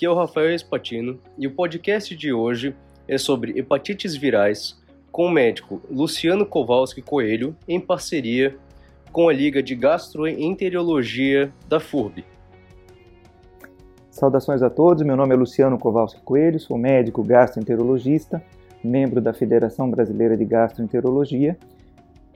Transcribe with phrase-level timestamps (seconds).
[0.00, 2.74] aqui é o Rafael Espatino e o podcast de hoje
[3.06, 4.80] é sobre hepatites virais
[5.12, 8.56] com o médico Luciano Kowalski Coelho em parceria
[9.12, 12.24] com a Liga de Gastroenterologia da FURB.
[14.10, 18.42] Saudações a todos, meu nome é Luciano Kowalski Coelho, sou médico gastroenterologista,
[18.82, 21.58] membro da Federação Brasileira de Gastroenterologia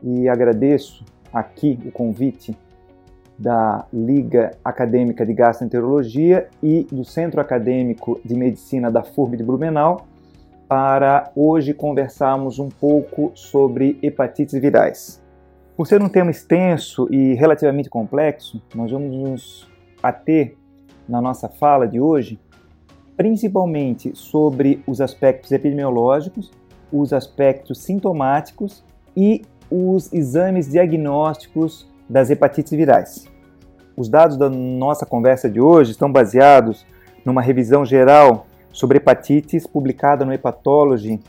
[0.03, 1.03] e agradeço
[1.33, 2.55] aqui o convite
[3.39, 10.07] da Liga Acadêmica de Gastroenterologia e do Centro Acadêmico de Medicina da FURB de Blumenau
[10.69, 15.23] para hoje conversarmos um pouco sobre hepatites virais.
[15.77, 19.69] Por ser um tema extenso e relativamente complexo, nós vamos nos
[20.03, 20.57] ater
[21.09, 22.39] na nossa fala de hoje
[23.17, 26.51] principalmente sobre os aspectos epidemiológicos,
[26.93, 28.85] os aspectos sintomáticos
[29.17, 33.34] e os exames diagnósticos das hepatites virais.
[33.97, 36.85] Os dados da nossa conversa de hoje estão baseados
[37.25, 41.21] numa revisão geral sobre hepatites publicada no Hepatology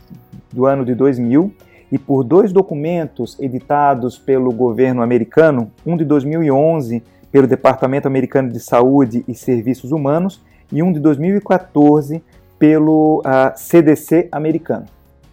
[0.52, 1.54] do ano de 2000
[1.92, 8.60] e por dois documentos editados pelo governo americano, um de 2011 pelo Departamento Americano de
[8.60, 10.42] Saúde e Serviços Humanos
[10.72, 12.24] e um de 2014
[12.58, 14.86] pelo uh, ah, CDC americano.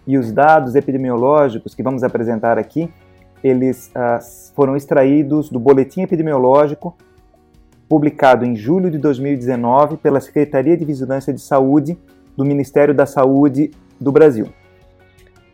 [0.06, 2.90] E os dados epidemiológicos que vamos apresentar aqui
[3.42, 6.94] eles uh, foram extraídos do boletim epidemiológico
[7.92, 11.98] publicado em julho de 2019 pela Secretaria de Vigilância de Saúde
[12.34, 14.48] do Ministério da Saúde do Brasil.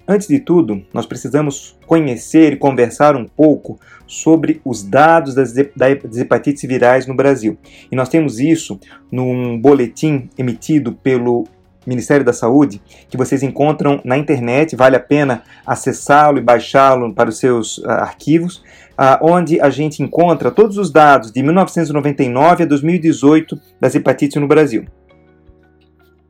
[0.06, 6.62] Antes de tudo, nós precisamos conhecer e conversar um pouco sobre os dados das hepatites
[6.62, 7.58] virais no Brasil.
[7.91, 8.78] E nós temos isso
[9.11, 11.42] num boletim emitido pelo
[11.89, 17.30] Ministério da Saúde, que vocês encontram na internet, vale a pena acessá-lo e baixá-lo para
[17.30, 22.67] os seus uh, arquivos, uh, onde a gente encontra todos os dados de 1999 a
[22.67, 24.85] 2018 das hepatites no Brasil.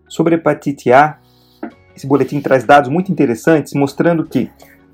[0.07, 1.19] Sobre hepatite A,
[1.97, 4.49] esse boletim traz dados muito interessantes mostrando que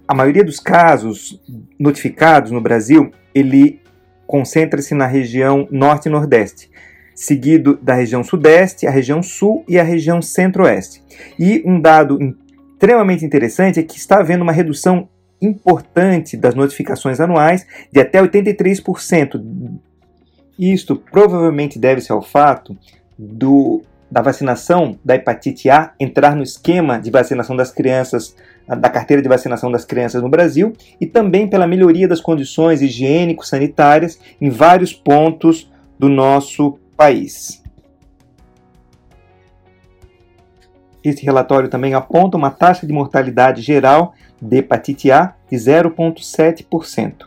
[0.09, 1.39] a maioria dos casos
[1.79, 3.83] notificados no Brasil, ele
[4.27, 6.71] concentra-se na região norte e nordeste
[7.15, 11.03] seguido da região sudeste, a região sul e a região centro-oeste.
[11.39, 12.19] E um dado
[12.73, 15.09] extremamente interessante é que está havendo uma redução
[15.41, 19.41] importante das notificações anuais de até 83%.
[20.59, 22.77] Isto provavelmente deve-se ao fato
[23.19, 28.35] do, da vacinação da hepatite A entrar no esquema de vacinação das crianças,
[28.67, 34.19] da carteira de vacinação das crianças no Brasil, e também pela melhoria das condições higiênico-sanitárias
[34.41, 37.63] em vários pontos do nosso país.
[41.03, 47.27] Esse relatório também aponta uma taxa de mortalidade geral de hepatite A de 0,7%.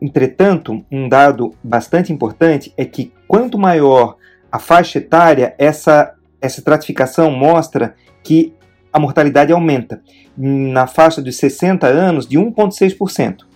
[0.00, 4.16] Entretanto, um dado bastante importante é que quanto maior
[4.52, 8.54] a faixa etária, essa, essa estratificação mostra que
[8.92, 10.00] a mortalidade aumenta.
[10.36, 13.53] Na faixa de 60 anos, de 1,6%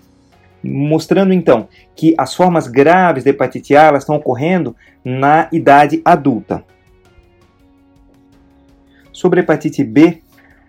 [0.63, 4.75] mostrando então que as formas graves da hepatite A estão ocorrendo
[5.05, 6.65] na idade adulta.
[9.13, 10.23] Sobre a hepatite B,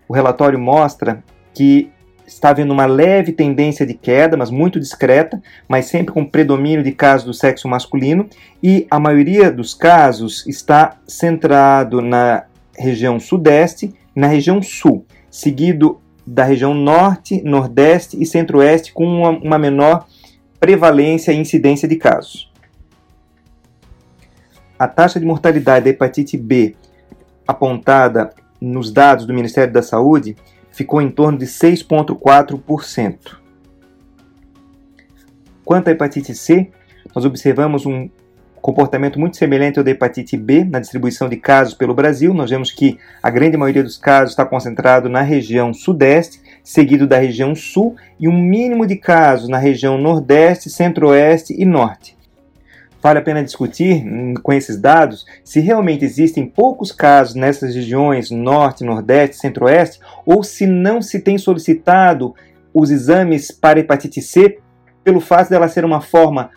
[0.08, 1.22] o relatório mostra
[1.54, 1.90] que
[2.26, 6.92] está havendo uma leve tendência de queda, mas muito discreta, mas sempre com predomínio de
[6.92, 8.28] casos do sexo masculino,
[8.62, 12.44] e a maioria dos casos está centrado na
[12.78, 16.00] região sudeste na região sul, seguido
[16.32, 20.06] da região norte, nordeste e centro-oeste com uma, uma menor
[20.60, 22.48] prevalência e incidência de casos.
[24.78, 26.76] A taxa de mortalidade da hepatite B
[27.48, 28.30] apontada
[28.60, 30.36] nos dados do Ministério da Saúde
[30.70, 33.36] ficou em torno de 6,4%.
[35.64, 36.70] Quanto à hepatite C,
[37.12, 38.08] nós observamos um
[38.60, 42.34] comportamento muito semelhante ao da hepatite B na distribuição de casos pelo Brasil.
[42.34, 47.18] Nós vemos que a grande maioria dos casos está concentrado na região sudeste, seguido da
[47.18, 52.16] região sul, e um mínimo de casos na região nordeste, centro-oeste e norte.
[53.02, 58.30] Vale a pena discutir hum, com esses dados se realmente existem poucos casos nessas regiões
[58.30, 62.34] norte, nordeste, centro-oeste, ou se não se tem solicitado
[62.74, 64.58] os exames para hepatite C
[65.02, 66.50] pelo fato dela ser uma forma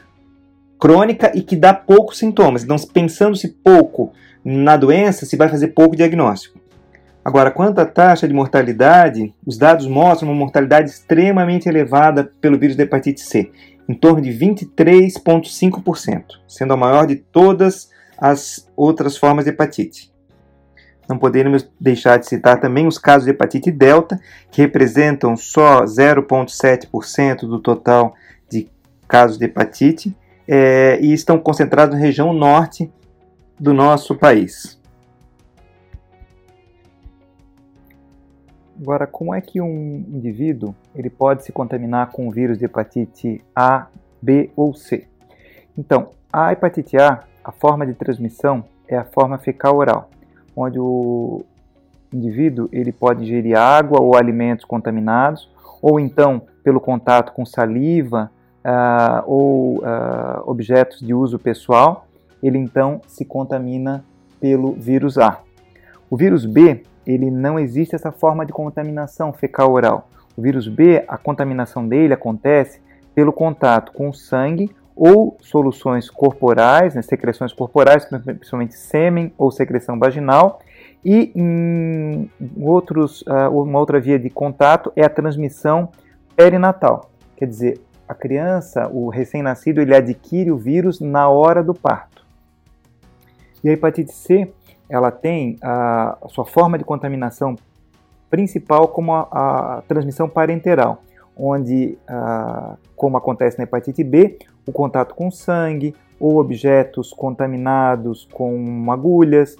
[0.83, 2.65] crônica e que dá poucos sintomas.
[2.65, 4.11] Então, pensando-se pouco
[4.43, 6.59] na doença, se vai fazer pouco diagnóstico.
[7.23, 12.75] Agora, quanto à taxa de mortalidade, os dados mostram uma mortalidade extremamente elevada pelo vírus
[12.75, 13.49] da hepatite C,
[13.87, 20.11] em torno de 23,5%, sendo a maior de todas as outras formas de hepatite.
[21.07, 24.19] Não poderíamos deixar de citar também os casos de hepatite delta,
[24.51, 28.13] que representam só 0,7% do total
[28.51, 28.67] de
[29.07, 30.13] casos de hepatite,
[30.47, 32.91] é, e estão concentrados na região norte
[33.59, 34.79] do nosso país.
[38.79, 43.41] Agora, como é que um indivíduo ele pode se contaminar com o vírus de hepatite
[43.55, 43.87] A,
[44.21, 45.07] B ou C?
[45.77, 50.09] Então, a hepatite A, a forma de transmissão é a forma fecal oral,
[50.55, 51.45] onde o
[52.11, 55.49] indivíduo ele pode ingerir água ou alimentos contaminados,
[55.81, 58.31] ou então pelo contato com saliva,
[58.65, 62.07] uh, ou uh, objetos de uso pessoal,
[62.41, 64.03] ele então se contamina
[64.39, 65.39] pelo vírus A.
[66.09, 70.09] O vírus B, ele não existe essa forma de contaminação fecal oral.
[70.35, 72.81] O vírus B, a contaminação dele acontece
[73.13, 80.59] pelo contato com sangue ou soluções corporais, né, secreções corporais, principalmente sêmen ou secreção vaginal,
[81.03, 82.29] e em
[82.61, 85.89] outros, uh, uma outra via de contato é a transmissão
[86.35, 87.09] perinatal.
[87.35, 92.25] Quer dizer, a criança, o recém-nascido, ele adquire o vírus na hora do parto.
[93.63, 94.51] E a hepatite C,
[94.89, 97.55] ela tem a, a sua forma de contaminação
[98.29, 101.03] principal como a, a transmissão parenteral,
[101.37, 108.91] onde, uh, como acontece na hepatite B, o contato com sangue ou objetos contaminados com
[108.91, 109.57] agulhas,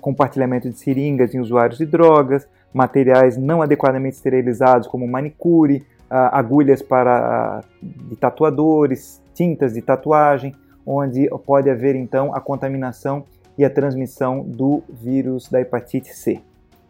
[0.00, 7.62] compartilhamento de seringas em usuários de drogas, materiais não adequadamente esterilizados como manicure, agulhas para
[7.82, 10.54] de tatuadores, tintas de tatuagem,
[10.84, 13.24] onde pode haver então a contaminação
[13.56, 16.40] e a transmissão do vírus da hepatite C.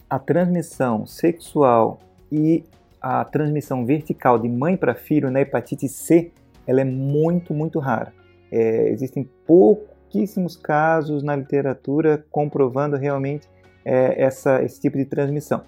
[0.08, 1.98] A transmissão sexual
[2.30, 2.64] e
[3.00, 6.32] a transmissão vertical de mãe para filho na hepatite C,
[6.66, 8.12] ela é muito, muito rara.
[8.50, 13.48] É, existem pouquíssimos casos na literatura comprovando realmente
[13.84, 15.62] é, essa, esse tipo de transmissão,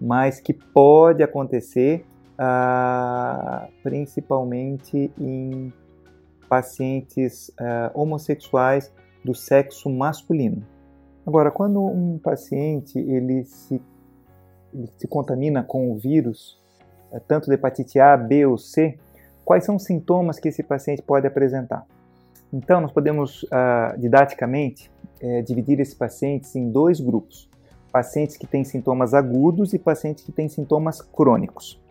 [0.00, 2.04] mas que pode acontecer
[2.44, 5.72] ah, principalmente em
[6.48, 8.92] pacientes ah, homossexuais
[9.24, 10.66] do sexo masculino.
[11.24, 13.80] Agora, quando um paciente ele se,
[14.74, 16.60] ele se contamina com o vírus,
[17.12, 18.98] eh, tanto da hepatite A, B ou C,
[19.44, 21.86] quais são os sintomas que esse paciente pode apresentar?
[22.52, 24.90] Então, nós podemos, uh, didaticamente,
[25.20, 27.48] é, dividir esses pacientes em dois grupos:
[27.92, 31.81] pacientes que têm sintomas agudos e pacientes que têm sintomas crônicos.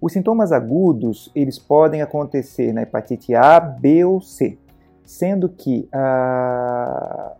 [0.00, 4.58] Os sintomas agudos eles podem acontecer na hepatite A, B ou C,
[5.04, 7.32] sendo que a,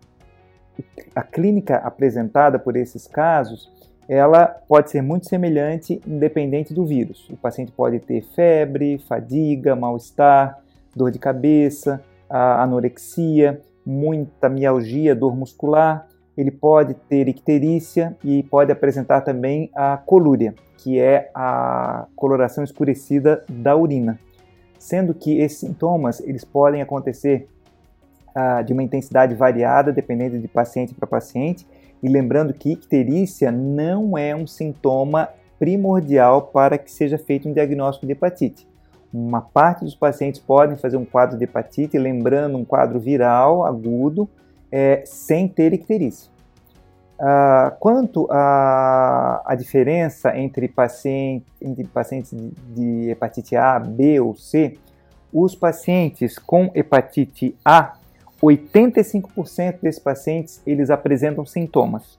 [1.15, 3.73] a clínica apresentada por esses casos
[4.07, 7.27] ela pode ser muito semelhante, independente do vírus.
[7.29, 10.59] O paciente pode ter febre, fadiga, mal-estar,
[10.95, 16.07] dor de cabeça, anorexia, muita mialgia, dor muscular,
[16.37, 23.43] ele pode ter icterícia e pode apresentar também a colúria, que é a coloração escurecida
[23.49, 24.19] da urina.
[24.77, 27.47] Sendo que esses sintomas eles podem acontecer
[28.35, 31.65] ah, de uma intensidade variada, dependendo de paciente para paciente,
[32.03, 38.05] e lembrando que icterícia não é um sintoma primordial para que seja feito um diagnóstico
[38.05, 38.67] de hepatite
[39.15, 44.29] uma parte dos pacientes podem fazer um quadro de hepatite, lembrando um quadro viral agudo,
[44.75, 46.29] é, sem ter icterícia.
[47.17, 54.77] Ah, quanto à, diferença entre, paciente, entre pacientes de, de hepatite A, B ou C,
[55.31, 57.93] os pacientes com hepatite A,
[58.43, 62.17] 85% desses pacientes eles apresentam sintomas,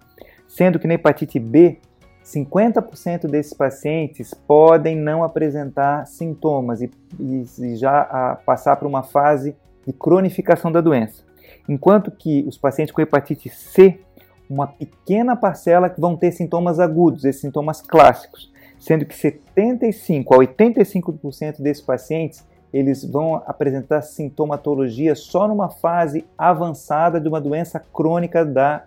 [0.48, 1.78] sendo que na hepatite B
[2.24, 9.54] 50% desses pacientes podem não apresentar sintomas e, e já a, passar por uma fase
[9.86, 11.25] de cronificação da doença.
[11.68, 14.00] Enquanto que os pacientes com hepatite C,
[14.48, 20.38] uma pequena parcela que vão ter sintomas agudos, esses sintomas clássicos, sendo que 75 a
[20.38, 28.44] 85% desses pacientes eles vão apresentar sintomatologia só numa fase avançada de uma doença crônica
[28.44, 28.84] da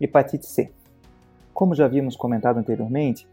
[0.00, 0.70] hepatite C.
[1.52, 3.26] Como já havíamos comentado anteriormente,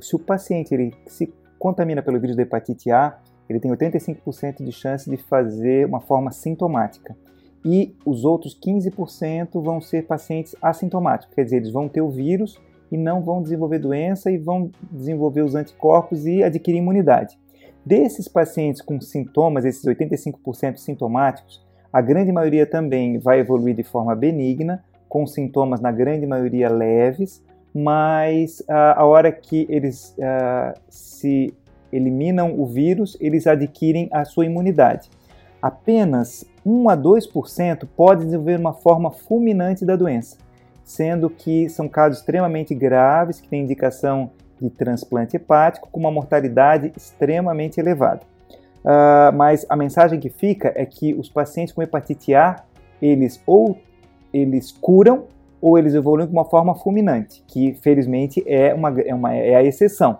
[0.00, 4.72] se o paciente ele se contamina pelo vírus da hepatite A, ele tem 85% de
[4.72, 7.16] chance de fazer uma forma sintomática.
[7.64, 12.60] E os outros 15% vão ser pacientes assintomáticos, quer dizer, eles vão ter o vírus
[12.90, 17.38] e não vão desenvolver doença e vão desenvolver os anticorpos e adquirir imunidade.
[17.84, 24.14] Desses pacientes com sintomas, esses 85% sintomáticos, a grande maioria também vai evoluir de forma
[24.14, 31.54] benigna, com sintomas na grande maioria leves, mas uh, a hora que eles uh, se
[31.92, 35.08] eliminam o vírus, eles adquirem a sua imunidade.
[35.60, 40.36] Apenas 1 a 2% pode desenvolver uma forma fulminante da doença,
[40.84, 46.92] sendo que são casos extremamente graves que têm indicação de transplante hepático com uma mortalidade
[46.96, 48.22] extremamente elevada.
[48.84, 52.62] Uh, mas a mensagem que fica é que os pacientes com hepatite A,
[53.02, 53.76] eles ou
[54.32, 55.24] eles curam
[55.60, 59.62] ou eles evoluem de uma forma fulminante, que felizmente é, uma, é, uma, é a
[59.64, 60.18] exceção,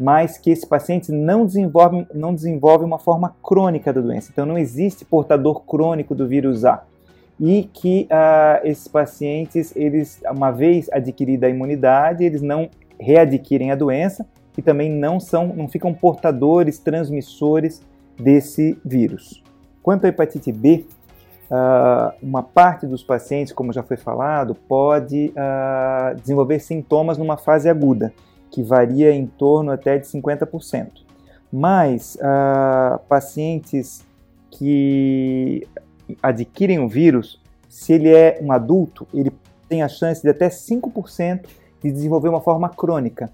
[0.00, 4.30] mas que esse paciente não desenvolve, não desenvolve uma forma crônica da doença.
[4.32, 6.82] Então não existe portador crônico do vírus A.
[7.38, 13.74] E que uh, esses pacientes, eles, uma vez adquirida a imunidade, eles não readquirem a
[13.74, 14.24] doença
[14.56, 17.82] e também não são, não ficam portadores, transmissores
[18.18, 19.42] desse vírus.
[19.82, 20.86] Quanto à hepatite B,
[21.50, 27.68] uh, uma parte dos pacientes, como já foi falado, pode uh, desenvolver sintomas numa fase
[27.68, 28.14] aguda,
[28.50, 30.88] que varia em torno até de 50%.
[31.52, 34.04] Mas uh, pacientes
[34.50, 35.66] que
[36.22, 39.32] adquirem o vírus, se ele é um adulto, ele
[39.68, 41.46] tem a chance de até 5%
[41.82, 43.30] de desenvolver uma forma crônica,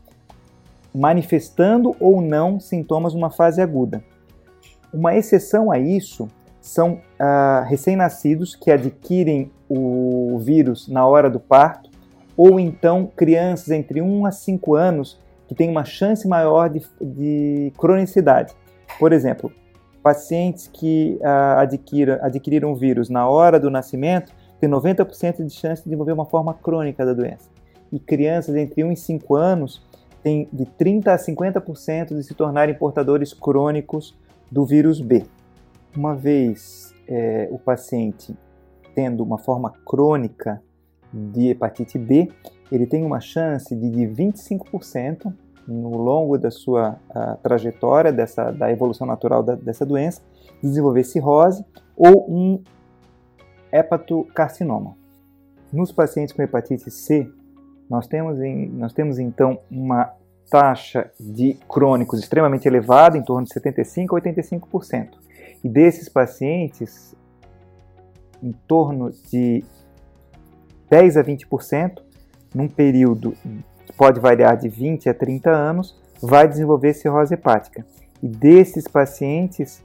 [0.94, 4.04] manifestando ou não sintomas numa fase aguda.
[4.92, 6.28] Uma exceção a isso
[6.60, 11.90] são ah, recém-nascidos que adquirem o vírus na hora do parto,
[12.36, 17.72] ou então crianças entre 1 a 5 anos que têm uma chance maior de, de
[17.78, 18.54] cronicidade.
[18.98, 19.52] Por exemplo,
[20.02, 21.60] pacientes que ah,
[22.22, 27.04] adquiriram vírus na hora do nascimento têm 90% de chance de desenvolver uma forma crônica
[27.04, 27.48] da doença.
[27.92, 29.82] E crianças entre 1 e 5 anos
[30.22, 34.16] têm de 30% a 50% de se tornarem portadores crônicos
[34.50, 35.24] do vírus B.
[35.96, 38.36] Uma vez é, o paciente
[38.94, 40.60] tendo uma forma crônica
[41.12, 42.28] de hepatite B,
[42.70, 45.32] ele tem uma chance de, de 25%
[45.66, 46.98] no longo da sua
[47.42, 50.22] trajetória dessa, da evolução natural da, dessa doença,
[50.62, 51.64] de desenvolver cirrose
[51.96, 52.62] ou um
[53.72, 54.96] hepatocarcinoma.
[55.72, 57.28] Nos pacientes com hepatite C,
[57.90, 60.12] nós temos, em, nós temos então uma
[60.50, 65.08] taxa de crônicos extremamente elevada, em torno de 75% a 85%.
[65.64, 67.14] E desses pacientes,
[68.42, 69.64] em torno de
[70.88, 72.02] 10 a 20%,
[72.54, 73.32] num período
[73.84, 77.84] que pode variar de 20 a 30 anos, vai desenvolver cirrose hepática.
[78.22, 79.84] E desses pacientes,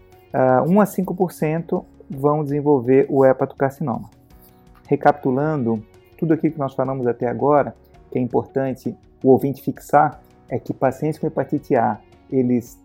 [0.68, 4.10] 1 a 5% vão desenvolver o hepatocarcinoma.
[4.88, 5.84] Recapitulando
[6.18, 7.76] tudo aquilo que nós falamos até agora,
[8.12, 12.80] que é importante o ouvinte fixar, é que pacientes com hepatite A, eles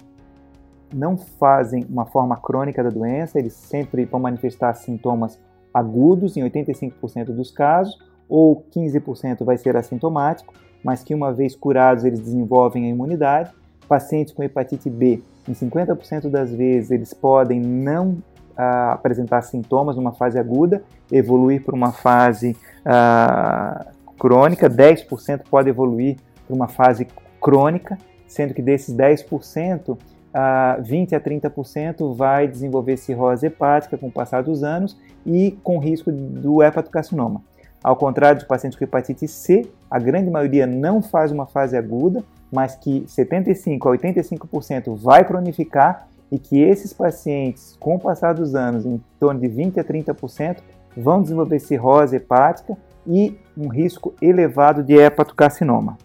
[0.94, 5.38] não fazem uma forma crônica da doença, eles sempre vão manifestar sintomas
[5.76, 12.02] agudos em 85% dos casos, ou 15% vai ser assintomático, mas que uma vez curados
[12.02, 13.50] eles desenvolvem a imunidade.
[13.86, 18.16] Pacientes com hepatite B, em 50% das vezes eles podem não
[18.56, 23.86] ah, apresentar sintomas numa fase aguda, evoluir para uma fase ah,
[24.18, 26.16] crônica, 10% pode evoluir
[26.46, 27.06] para uma fase
[27.38, 29.96] crônica, sendo que desses 10%,
[30.38, 35.78] a 20 a 30% vai desenvolver cirrose hepática com o passar dos anos e com
[35.78, 37.40] risco do hepatocarcinoma.
[37.82, 42.22] Ao contrário dos pacientes com hepatite C, a grande maioria não faz uma fase aguda,
[42.52, 48.54] mas que 75 a 85% vai cronificar e que esses pacientes, com o passar dos
[48.54, 50.58] anos, em torno de 20 a 30%,
[50.94, 52.76] vão desenvolver cirrose hepática
[53.06, 55.96] e um risco elevado de hepatocarcinoma.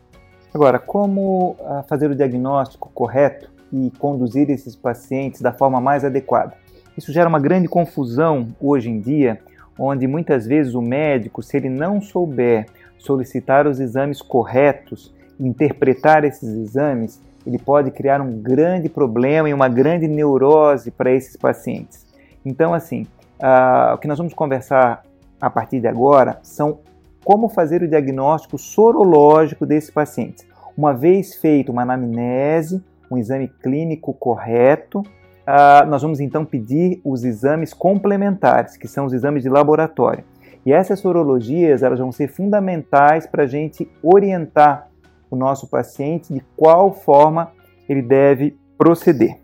[0.54, 6.54] Agora, como ah, fazer o diagnóstico correto e conduzir esses pacientes da forma mais adequada.
[6.98, 9.40] Isso gera uma grande confusão hoje em dia,
[9.80, 16.50] onde muitas vezes o médico, se ele não souber solicitar os exames corretos, interpretar esses
[16.50, 22.06] exames, ele pode criar um grande problema e uma grande neurose para esses pacientes.
[22.46, 23.08] Então, assim,
[23.40, 25.04] uh, o que nós vamos conversar
[25.40, 26.80] a partir de agora são
[27.24, 30.46] como fazer o diagnóstico sorológico desses pacientes.
[30.78, 37.24] Uma vez feito uma anamnese, um exame clínico correto, uh, nós vamos então pedir os
[37.24, 40.24] exames complementares, que são os exames de laboratório.
[40.66, 44.88] E essas sorologias elas vão ser fundamentais para a gente orientar
[45.30, 47.52] o nosso paciente de qual forma
[47.90, 49.40] ele deve proceder.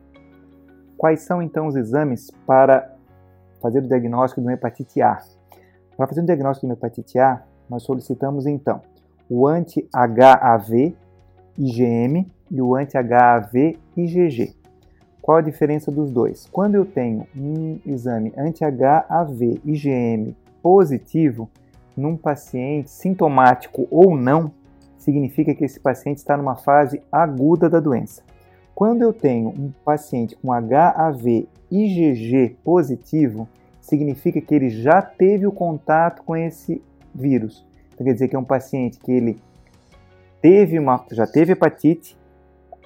[0.98, 2.94] Quais são então os exames para
[3.62, 5.18] fazer o diagnóstico de uma hepatite A?
[5.96, 8.82] Para fazer o diagnóstico de uma hepatite A, nós solicitamos então
[9.30, 10.96] o anti-HAV
[11.58, 14.56] IgM e o anti-HAV IgG.
[15.22, 16.48] Qual a diferença dos dois?
[16.51, 21.50] Quando eu tenho um exame anti-HAV IgM positivo
[21.96, 24.51] num paciente sintomático ou não,
[24.98, 28.22] significa que esse paciente está numa fase aguda da doença.
[28.75, 33.48] Quando eu tenho um paciente com HAV IgG positivo,
[33.82, 36.82] significa que ele já teve o contato com esse
[37.13, 37.66] vírus.
[37.94, 39.39] Então, quer dizer que é um paciente que ele
[40.42, 42.16] teve uma, já teve hepatite,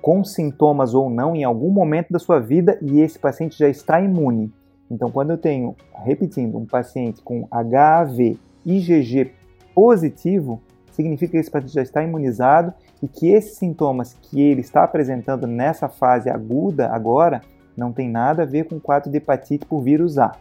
[0.01, 4.01] com sintomas ou não, em algum momento da sua vida, e esse paciente já está
[4.01, 4.51] imune.
[4.89, 9.31] Então, quando eu tenho, repetindo, um paciente com HAV IgG
[9.73, 14.83] positivo, significa que esse paciente já está imunizado e que esses sintomas que ele está
[14.83, 17.41] apresentando nessa fase aguda agora
[17.77, 20.33] não tem nada a ver com o quadro de hepatite por vírus A.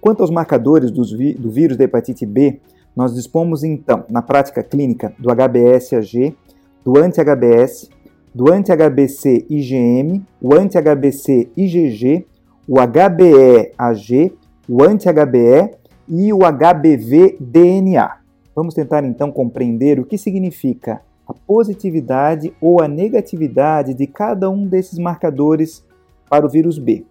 [0.00, 2.60] Quanto aos marcadores do vírus da hepatite B,
[2.94, 6.34] nós dispomos então, na prática clínica, do HBS-AG,
[6.82, 7.90] do anti-HBS,
[8.36, 12.26] do anti-HBC IgM, o anti-HBC IgG,
[12.68, 14.36] o HBE-AG,
[14.68, 15.70] o anti-HBE
[16.06, 18.18] e o HBV-DNA.
[18.54, 24.66] Vamos tentar então compreender o que significa a positividade ou a negatividade de cada um
[24.66, 25.82] desses marcadores
[26.28, 27.06] para o vírus B.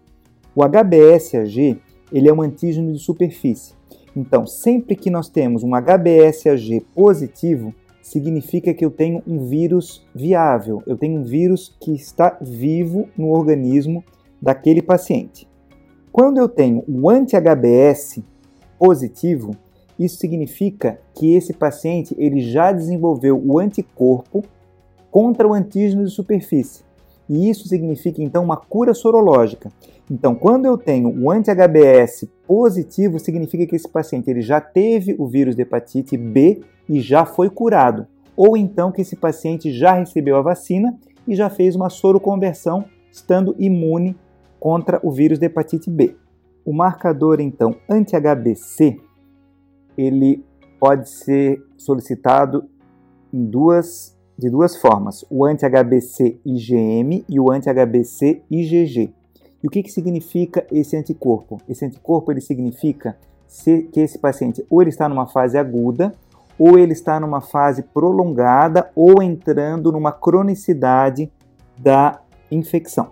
[0.55, 1.81] O HBsAg
[2.13, 3.73] ele é um antígeno de superfície.
[4.15, 7.73] Então, sempre que nós temos um HBsAg positivo,
[8.05, 13.29] significa que eu tenho um vírus viável, eu tenho um vírus que está vivo no
[13.29, 14.03] organismo
[14.39, 15.49] daquele paciente.
[16.11, 18.19] Quando eu tenho o anti-HBs
[18.77, 19.55] positivo,
[19.97, 24.43] isso significa que esse paciente ele já desenvolveu o anticorpo
[25.09, 26.84] contra o antígeno de superfície.
[27.29, 29.71] E isso significa então uma cura sorológica.
[30.09, 35.27] Então, quando eu tenho o anti-HBS positivo, significa que esse paciente ele já teve o
[35.27, 38.05] vírus de hepatite B e já foi curado.
[38.37, 40.95] Ou então que esse paciente já recebeu a vacina
[41.27, 44.15] e já fez uma soroconversão, estando imune
[44.59, 46.15] contra o vírus de hepatite B.
[46.63, 48.97] O marcador então anti-HBC
[49.97, 50.43] ele
[50.79, 52.67] pode ser solicitado
[53.33, 59.13] em duas, de duas formas, o anti-HBC IgM e o anti-HBC IgG.
[59.63, 61.57] E o que, que significa esse anticorpo?
[61.67, 63.17] Esse anticorpo ele significa
[63.91, 66.13] que esse paciente ou ele está numa fase aguda,
[66.57, 71.31] ou ele está numa fase prolongada, ou entrando numa cronicidade
[71.77, 73.11] da infecção.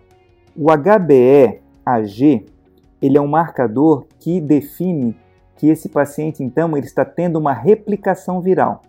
[0.55, 2.45] O HBE-AG
[3.03, 5.13] ele é um marcador que define
[5.57, 8.81] que esse paciente, então, ele está tendo uma replicação viral.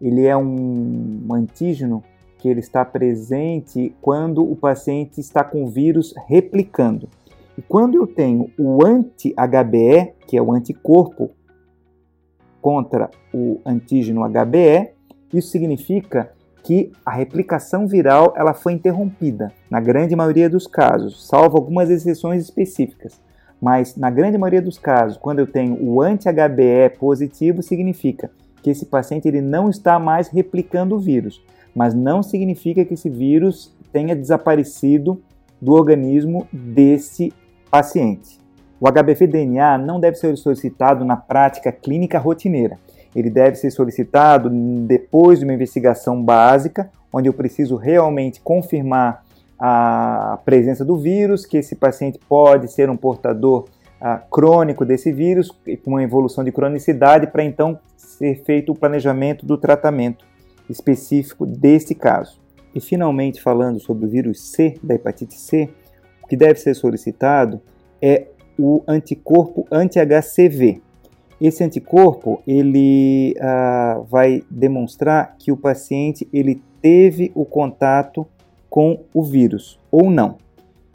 [0.00, 2.02] Ele é um antígeno
[2.38, 7.08] que ele está presente quando o paciente está com o vírus replicando.
[7.56, 11.30] E quando eu tenho o anti-HBE, que é o anticorpo
[12.62, 14.90] contra o antígeno HBE,
[15.32, 16.30] isso significa
[16.62, 22.42] que a replicação viral ela foi interrompida, na grande maioria dos casos, salvo algumas exceções
[22.42, 23.20] específicas.
[23.60, 28.30] Mas na grande maioria dos casos, quando eu tenho o anti-HBE positivo, significa
[28.62, 31.42] que esse paciente ele não está mais replicando o vírus,
[31.74, 35.20] mas não significa que esse vírus tenha desaparecido
[35.60, 37.32] do organismo desse
[37.70, 38.38] paciente.
[38.80, 42.78] O HBV-DNA não deve ser solicitado na prática clínica rotineira.
[43.14, 44.48] Ele deve ser solicitado
[44.86, 49.24] depois de uma investigação básica, onde eu preciso realmente confirmar
[49.58, 53.64] a presença do vírus, que esse paciente pode ser um portador
[54.00, 55.50] ah, crônico desse vírus,
[55.84, 60.24] com uma evolução de cronicidade, para então ser feito o planejamento do tratamento
[60.68, 62.40] específico deste caso.
[62.74, 65.68] E finalmente, falando sobre o vírus C, da hepatite C,
[66.22, 67.60] o que deve ser solicitado
[68.00, 70.82] é o anticorpo anti-HCV.
[71.40, 78.26] Esse anticorpo ele ah, vai demonstrar que o paciente ele teve o contato
[78.68, 80.36] com o vírus ou não.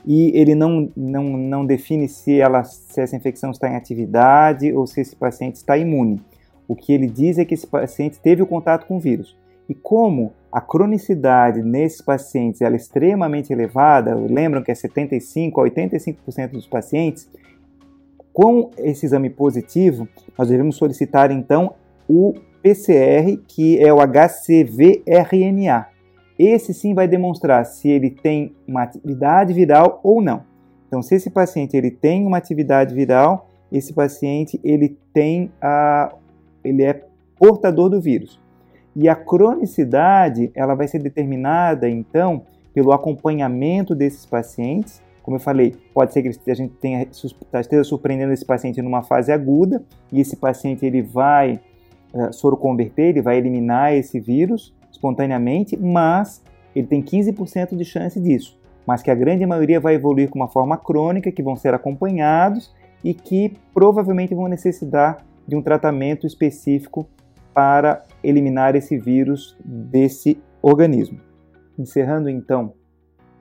[0.06, 4.86] E ele não, não, não define se, ela, se essa infecção está em atividade ou
[4.86, 6.22] se esse paciente está imune.
[6.68, 9.38] O que ele diz é que esse paciente teve o contato com o vírus.
[9.68, 16.52] E como a cronicidade nesses pacientes é extremamente elevada, lembram que é 75 a 85%
[16.52, 17.30] dos pacientes,
[18.34, 21.76] com esse exame positivo, nós devemos solicitar então
[22.10, 25.88] o PCR, que é o HCV-RNA,
[26.38, 30.44] esse sim vai demonstrar se ele tem uma atividade viral ou não.
[30.88, 36.14] Então, se esse paciente ele tem uma atividade viral, esse paciente ele tem a,
[36.64, 37.04] ele é
[37.38, 38.40] portador do vírus.
[38.96, 42.44] E a cronicidade ela vai ser determinada então
[42.74, 45.02] pelo acompanhamento desses pacientes.
[45.24, 47.08] Como eu falei, pode ser que a gente tenha,
[47.60, 51.60] esteja surpreendendo esse paciente numa fase aguda e esse paciente ele vai
[52.14, 56.42] uh, soroconverter, ele vai eliminar esse vírus espontaneamente, mas
[56.74, 58.58] ele tem 15% de chance disso.
[58.88, 62.74] Mas que a grande maioria vai evoluir com uma forma crônica, que vão ser acompanhados
[63.04, 67.08] e que provavelmente vão necessitar de um tratamento específico
[67.54, 71.20] para eliminar esse vírus desse organismo.
[71.78, 72.74] Encerrando então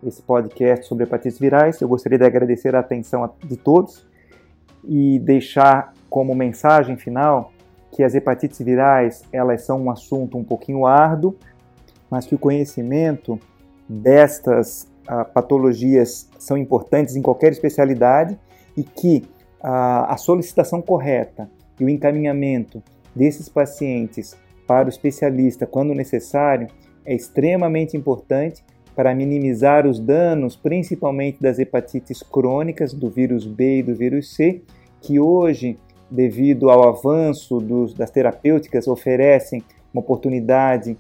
[0.05, 4.07] esse podcast sobre hepatites virais, eu gostaria de agradecer a atenção de todos
[4.85, 7.53] e deixar como mensagem final
[7.93, 11.37] que as hepatites virais elas são um assunto um pouquinho árduo,
[12.13, 13.41] mas que o conhecimento
[13.89, 18.39] destas uh, patologias são importantes em qualquer especialidade
[18.77, 19.25] e que
[19.61, 22.83] uh, a solicitação correta e o encaminhamento
[23.17, 26.69] desses pacientes para o especialista quando necessário
[27.03, 28.63] é extremamente importante
[28.95, 34.61] para minimizar os danos, principalmente das hepatites crônicas, do vírus B e do vírus C,
[35.01, 35.79] que hoje,
[36.11, 40.99] devido ao avanço dos, das terapêuticas, oferecem uma oportunidade,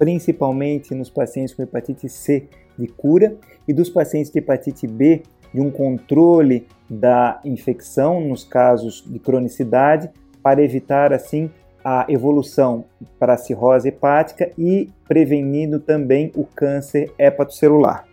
[0.00, 3.36] principalmente nos pacientes com hepatite C, de cura,
[3.68, 10.08] e dos pacientes de hepatite B, de um controle da infecção nos casos de cronicidade,
[10.42, 11.50] para evitar assim
[11.84, 12.86] a evolução
[13.18, 18.06] para a cirrose hepática e prevenindo também o câncer hepatocelular.